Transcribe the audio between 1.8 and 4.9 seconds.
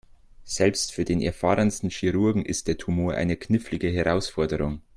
Chirurgen ist der Tumor eine knifflige Herausforderung.